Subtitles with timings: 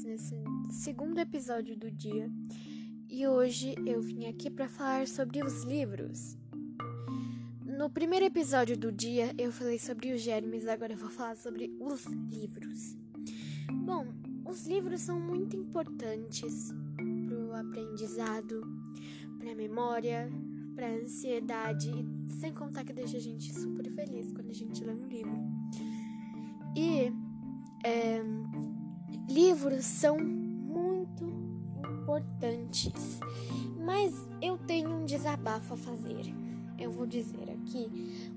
[0.00, 0.34] nesse
[0.70, 2.30] segundo episódio do dia
[3.10, 6.38] e hoje eu vim aqui para falar sobre os livros.
[7.62, 11.76] No primeiro episódio do dia eu falei sobre os germes, agora eu vou falar sobre
[11.78, 12.96] os livros.
[13.70, 14.06] Bom,
[14.46, 18.62] os livros são muito importantes para o aprendizado,
[19.38, 20.32] para a memória,
[20.74, 21.92] para a ansiedade,
[22.40, 25.38] sem contar que deixa a gente super feliz quando a gente lê um livro.
[26.74, 27.12] E
[27.84, 28.22] é,
[29.62, 31.24] livros são muito
[31.84, 33.20] importantes,
[33.78, 36.34] mas eu tenho um desabafo a fazer.
[36.76, 37.88] Eu vou dizer aqui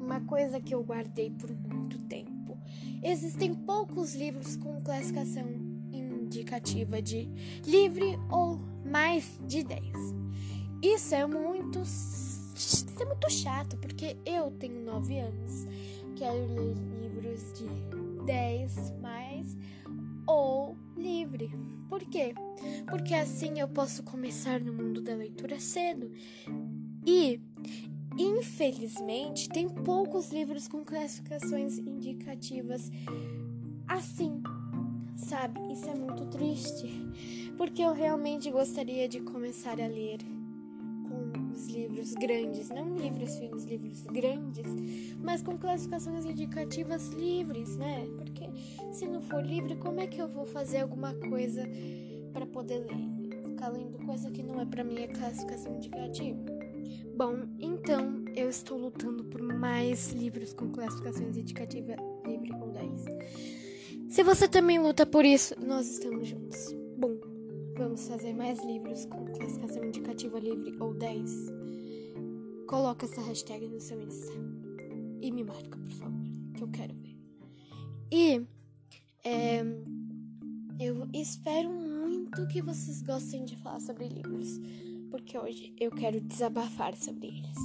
[0.00, 2.58] uma coisa que eu guardei por muito tempo.
[3.04, 5.46] Existem poucos livros com classificação
[5.92, 7.28] indicativa de
[7.64, 9.80] livre ou mais de 10.
[10.82, 15.66] Isso é muito, isso é muito chato, porque eu tenho 9 anos,
[16.16, 19.56] quero ler livros de 10 mais
[20.26, 21.50] ou livre.
[21.88, 22.34] Por quê?
[22.88, 26.10] Porque assim eu posso começar no mundo da leitura cedo.
[27.04, 27.40] E,
[28.16, 32.90] infelizmente, tem poucos livros com classificações indicativas
[33.88, 34.42] assim.
[35.16, 35.60] Sabe?
[35.72, 36.86] Isso é muito triste.
[37.56, 40.18] Porque eu realmente gostaria de começar a ler
[41.72, 44.66] livros grandes, não livros finos, livros grandes,
[45.22, 48.06] mas com classificações indicativas livres, né?
[48.16, 48.48] Porque
[48.92, 51.64] se não for livre, como é que eu vou fazer alguma coisa
[52.32, 53.42] para poder ler?
[53.48, 56.44] Ficar lendo coisa que não é para minha classificação indicativa.
[57.16, 61.94] Bom, então eu estou lutando por mais livros com classificações indicativa
[62.26, 63.04] livre ou 10.
[64.08, 66.41] Se você também luta por isso, nós estamos juntos.
[67.92, 71.30] Vamos fazer mais livros com classificação indicativa livre ou 10.
[72.66, 74.32] Coloca essa hashtag no seu Insta.
[75.20, 76.24] E me marca, por favor,
[76.56, 77.18] que eu quero ver.
[78.10, 78.46] E
[79.22, 79.60] é,
[80.80, 84.58] eu espero muito que vocês gostem de falar sobre livros.
[85.10, 87.58] Porque hoje eu quero desabafar sobre eles.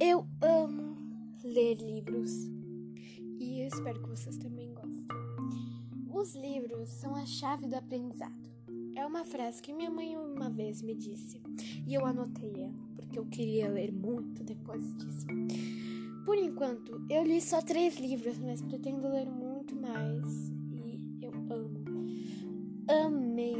[0.00, 0.96] Eu amo
[1.44, 2.30] ler livros.
[3.38, 5.06] E eu espero que vocês também gostem.
[6.08, 8.52] Os livros são a chave do aprendizado.
[8.94, 11.40] É uma frase que minha mãe uma vez me disse
[11.86, 15.26] e eu anotei ela porque eu queria ler muito depois disso.
[16.26, 21.84] Por enquanto, eu li só três livros, mas pretendo ler muito mais e eu amo.
[22.86, 23.56] Amei.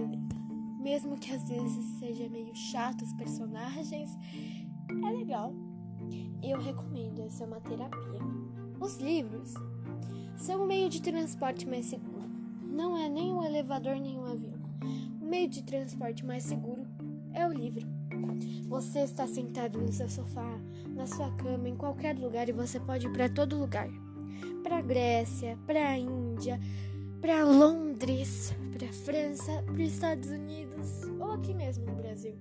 [0.82, 4.10] Mesmo que às vezes seja meio chato os personagens,
[4.90, 5.54] é legal.
[6.42, 8.20] Eu recomendo, essa é uma terapia.
[8.78, 9.54] Os livros
[10.36, 12.28] são um meio de transporte mais seguro.
[12.62, 14.61] Não é nem um elevador nem um avião
[15.32, 16.86] meio de transporte mais seguro
[17.32, 17.86] é o livro.
[18.68, 23.06] Você está sentado no seu sofá, na sua cama, em qualquer lugar e você pode
[23.06, 23.88] ir para todo lugar.
[24.62, 26.60] Para Grécia, para Índia,
[27.18, 32.36] para Londres, para França, para Estados Unidos ou aqui mesmo no Brasil.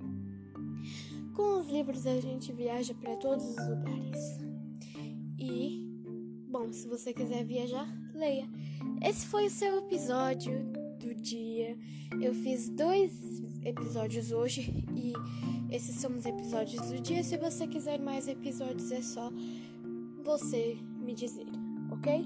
[1.34, 4.38] Com os livros a gente viaja para todos os lugares.
[5.40, 5.82] E,
[6.50, 8.50] bom, se você quiser viajar, leia.
[9.02, 11.78] Esse foi o seu episódio do dia.
[12.22, 13.12] Eu fiz dois
[13.64, 15.14] episódios hoje e
[15.74, 17.24] esses são os episódios do dia.
[17.24, 19.32] Se você quiser mais episódios, é só
[20.24, 21.48] você me dizer,
[21.92, 22.26] ok?